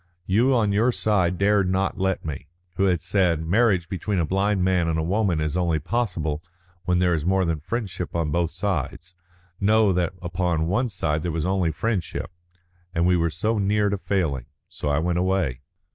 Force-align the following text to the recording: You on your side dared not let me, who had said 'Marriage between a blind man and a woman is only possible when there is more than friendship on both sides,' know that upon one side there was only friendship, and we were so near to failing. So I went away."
You 0.25 0.55
on 0.55 0.71
your 0.71 0.91
side 0.91 1.37
dared 1.37 1.69
not 1.69 1.99
let 1.99 2.25
me, 2.25 2.47
who 2.75 2.85
had 2.85 3.03
said 3.03 3.45
'Marriage 3.45 3.87
between 3.87 4.17
a 4.17 4.25
blind 4.25 4.63
man 4.63 4.87
and 4.87 4.97
a 4.97 5.03
woman 5.03 5.39
is 5.39 5.55
only 5.55 5.77
possible 5.77 6.41
when 6.85 6.97
there 6.97 7.13
is 7.13 7.23
more 7.23 7.45
than 7.45 7.59
friendship 7.59 8.15
on 8.15 8.31
both 8.31 8.49
sides,' 8.49 9.13
know 9.59 9.93
that 9.93 10.13
upon 10.19 10.65
one 10.65 10.89
side 10.89 11.21
there 11.21 11.31
was 11.31 11.45
only 11.45 11.71
friendship, 11.71 12.31
and 12.95 13.05
we 13.05 13.15
were 13.15 13.29
so 13.29 13.59
near 13.59 13.89
to 13.89 13.97
failing. 13.99 14.45
So 14.67 14.89
I 14.89 14.97
went 14.97 15.19
away." 15.19 15.61